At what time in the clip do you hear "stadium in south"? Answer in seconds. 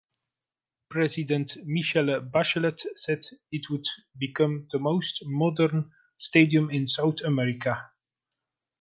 6.17-7.21